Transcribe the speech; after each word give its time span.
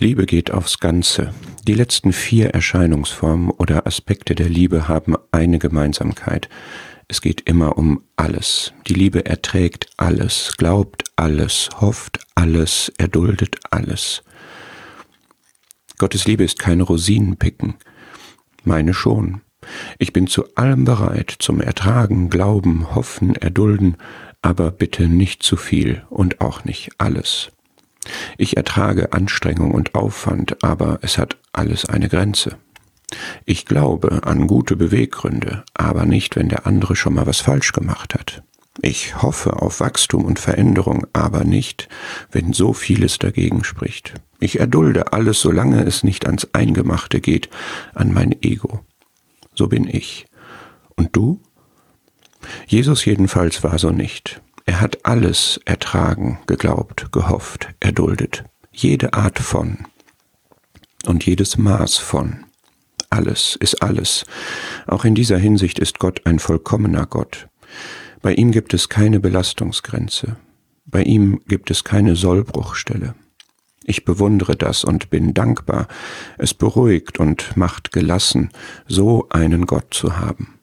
Liebe 0.00 0.26
geht 0.26 0.50
aufs 0.50 0.78
Ganze. 0.80 1.32
Die 1.66 1.74
letzten 1.74 2.12
vier 2.12 2.50
Erscheinungsformen 2.50 3.50
oder 3.50 3.86
Aspekte 3.86 4.34
der 4.34 4.48
Liebe 4.48 4.88
haben 4.88 5.14
eine 5.30 5.58
Gemeinsamkeit. 5.58 6.48
Es 7.06 7.20
geht 7.20 7.42
immer 7.42 7.76
um 7.78 8.02
alles. 8.16 8.72
Die 8.86 8.94
Liebe 8.94 9.26
erträgt 9.26 9.88
alles, 9.96 10.54
glaubt 10.56 11.04
alles, 11.16 11.68
hofft 11.80 12.20
alles, 12.34 12.92
erduldet 12.98 13.58
alles. 13.70 14.22
Gottes 15.98 16.26
Liebe 16.26 16.44
ist 16.44 16.58
kein 16.58 16.80
Rosinenpicken. 16.80 17.74
Meine 18.64 18.94
schon. 18.94 19.42
Ich 19.98 20.12
bin 20.12 20.26
zu 20.26 20.54
allem 20.56 20.84
bereit, 20.84 21.34
zum 21.38 21.60
Ertragen, 21.60 22.30
Glauben, 22.30 22.94
Hoffen, 22.94 23.34
Erdulden, 23.34 23.96
aber 24.42 24.70
bitte 24.70 25.08
nicht 25.08 25.42
zu 25.42 25.56
viel 25.56 26.04
und 26.10 26.40
auch 26.40 26.64
nicht 26.64 26.90
alles. 26.98 27.50
Ich 28.36 28.56
ertrage 28.56 29.12
Anstrengung 29.12 29.72
und 29.72 29.94
Aufwand, 29.94 30.62
aber 30.62 30.98
es 31.02 31.18
hat 31.18 31.36
alles 31.52 31.84
eine 31.86 32.08
Grenze. 32.08 32.56
Ich 33.44 33.66
glaube 33.66 34.22
an 34.24 34.46
gute 34.46 34.76
Beweggründe, 34.76 35.64
aber 35.74 36.04
nicht, 36.04 36.36
wenn 36.36 36.48
der 36.48 36.66
andere 36.66 36.96
schon 36.96 37.14
mal 37.14 37.26
was 37.26 37.40
falsch 37.40 37.72
gemacht 37.72 38.14
hat. 38.14 38.42
Ich 38.82 39.22
hoffe 39.22 39.62
auf 39.62 39.78
Wachstum 39.80 40.24
und 40.24 40.40
Veränderung, 40.40 41.06
aber 41.12 41.44
nicht, 41.44 41.88
wenn 42.32 42.52
so 42.52 42.72
vieles 42.72 43.18
dagegen 43.18 43.62
spricht. 43.62 44.14
Ich 44.40 44.58
erdulde 44.58 45.12
alles, 45.12 45.40
solange 45.40 45.84
es 45.84 46.02
nicht 46.02 46.26
ans 46.26 46.48
Eingemachte 46.52 47.20
geht, 47.20 47.48
an 47.94 48.12
mein 48.12 48.34
Ego. 48.42 48.80
So 49.54 49.68
bin 49.68 49.86
ich. 49.86 50.26
Und 50.96 51.14
du? 51.14 51.40
Jesus 52.66 53.04
jedenfalls 53.04 53.62
war 53.62 53.78
so 53.78 53.90
nicht. 53.90 54.40
Er 54.66 54.80
hat 54.80 55.04
alles 55.04 55.60
ertragen, 55.64 56.38
geglaubt, 56.46 57.12
gehofft, 57.12 57.68
erduldet, 57.80 58.44
jede 58.72 59.12
Art 59.12 59.38
von 59.38 59.78
und 61.06 61.26
jedes 61.26 61.58
Maß 61.58 61.98
von. 61.98 62.44
Alles 63.10 63.56
ist 63.56 63.82
alles. 63.82 64.24
Auch 64.86 65.04
in 65.04 65.14
dieser 65.14 65.38
Hinsicht 65.38 65.78
ist 65.78 65.98
Gott 65.98 66.22
ein 66.24 66.38
vollkommener 66.38 67.06
Gott. 67.06 67.48
Bei 68.22 68.32
ihm 68.34 68.52
gibt 68.52 68.72
es 68.72 68.88
keine 68.88 69.20
Belastungsgrenze. 69.20 70.36
Bei 70.86 71.02
ihm 71.02 71.40
gibt 71.46 71.70
es 71.70 71.84
keine 71.84 72.16
Sollbruchstelle. 72.16 73.14
Ich 73.84 74.06
bewundere 74.06 74.56
das 74.56 74.82
und 74.82 75.10
bin 75.10 75.34
dankbar. 75.34 75.88
Es 76.38 76.54
beruhigt 76.54 77.20
und 77.20 77.54
macht 77.56 77.92
gelassen, 77.92 78.48
so 78.88 79.28
einen 79.28 79.66
Gott 79.66 79.92
zu 79.92 80.16
haben. 80.16 80.58